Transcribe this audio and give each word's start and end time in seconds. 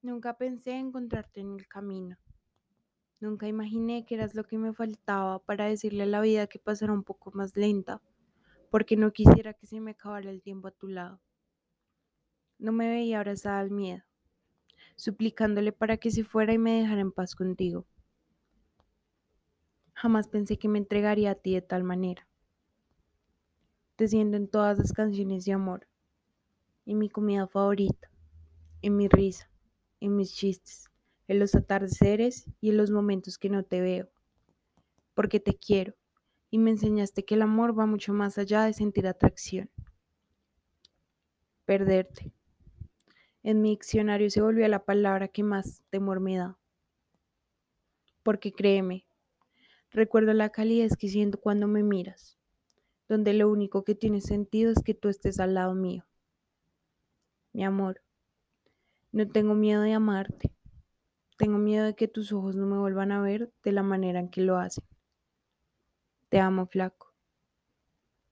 Nunca 0.00 0.34
pensé 0.34 0.78
encontrarte 0.78 1.40
en 1.40 1.54
el 1.54 1.66
camino. 1.66 2.16
Nunca 3.18 3.48
imaginé 3.48 4.06
que 4.06 4.14
eras 4.14 4.36
lo 4.36 4.44
que 4.44 4.56
me 4.56 4.72
faltaba 4.72 5.40
para 5.40 5.64
decirle 5.64 6.04
a 6.04 6.06
la 6.06 6.20
vida 6.20 6.46
que 6.46 6.60
pasara 6.60 6.92
un 6.92 7.02
poco 7.02 7.32
más 7.32 7.56
lenta, 7.56 8.00
porque 8.70 8.96
no 8.96 9.12
quisiera 9.12 9.54
que 9.54 9.66
se 9.66 9.80
me 9.80 9.90
acabara 9.90 10.30
el 10.30 10.40
tiempo 10.40 10.68
a 10.68 10.70
tu 10.70 10.86
lado. 10.86 11.20
No 12.58 12.70
me 12.70 12.88
veía 12.88 13.18
abrazada 13.18 13.58
al 13.58 13.72
miedo, 13.72 14.04
suplicándole 14.94 15.72
para 15.72 15.96
que 15.96 16.12
se 16.12 16.22
fuera 16.22 16.52
y 16.52 16.58
me 16.58 16.80
dejara 16.80 17.00
en 17.00 17.10
paz 17.10 17.34
contigo. 17.34 17.84
Jamás 19.94 20.28
pensé 20.28 20.58
que 20.58 20.68
me 20.68 20.78
entregaría 20.78 21.32
a 21.32 21.34
ti 21.34 21.54
de 21.54 21.62
tal 21.62 21.82
manera. 21.82 22.28
Te 23.96 24.06
siento 24.06 24.36
en 24.36 24.46
todas 24.46 24.78
las 24.78 24.92
canciones 24.92 25.44
de 25.44 25.54
amor, 25.54 25.88
en 26.86 26.98
mi 26.98 27.08
comida 27.08 27.48
favorita, 27.48 28.08
en 28.80 28.96
mi 28.96 29.08
risa, 29.08 29.50
en 30.00 30.16
mis 30.16 30.34
chistes, 30.34 30.90
en 31.26 31.38
los 31.38 31.54
atardeceres 31.54 32.46
y 32.60 32.70
en 32.70 32.76
los 32.76 32.90
momentos 32.90 33.38
que 33.38 33.48
no 33.48 33.62
te 33.64 33.80
veo, 33.80 34.10
porque 35.14 35.40
te 35.40 35.54
quiero 35.54 35.94
y 36.50 36.58
me 36.58 36.70
enseñaste 36.70 37.24
que 37.24 37.34
el 37.34 37.42
amor 37.42 37.78
va 37.78 37.86
mucho 37.86 38.12
más 38.12 38.38
allá 38.38 38.64
de 38.64 38.72
sentir 38.72 39.06
atracción. 39.06 39.70
Perderte. 41.64 42.32
En 43.42 43.60
mi 43.60 43.70
diccionario 43.70 44.30
se 44.30 44.40
volvió 44.40 44.66
la 44.68 44.84
palabra 44.84 45.28
que 45.28 45.42
más 45.42 45.82
temor 45.90 46.20
me 46.20 46.36
da. 46.36 46.58
Porque 48.22 48.52
créeme, 48.52 49.06
recuerdo 49.90 50.32
la 50.32 50.50
calidez 50.50 50.96
que 50.96 51.08
siento 51.08 51.40
cuando 51.40 51.66
me 51.66 51.82
miras, 51.82 52.38
donde 53.08 53.32
lo 53.32 53.50
único 53.50 53.84
que 53.84 53.94
tiene 53.94 54.20
sentido 54.20 54.72
es 54.72 54.82
que 54.82 54.94
tú 54.94 55.08
estés 55.08 55.40
al 55.40 55.54
lado 55.54 55.74
mío. 55.74 56.06
Mi 57.52 57.64
amor, 57.64 58.02
no 59.12 59.28
tengo 59.28 59.54
miedo 59.54 59.82
de 59.82 59.92
amarte. 59.94 60.50
Tengo 61.38 61.58
miedo 61.58 61.86
de 61.86 61.94
que 61.96 62.08
tus 62.08 62.32
ojos 62.32 62.56
no 62.56 62.66
me 62.66 62.78
vuelvan 62.78 63.12
a 63.12 63.20
ver 63.22 63.52
de 63.64 63.72
la 63.72 63.82
manera 63.82 64.20
en 64.20 64.30
que 64.30 64.42
lo 64.42 64.58
hacen. 64.58 64.84
Te 66.30 66.40
amo, 66.40 66.66
flaco. 66.66 67.07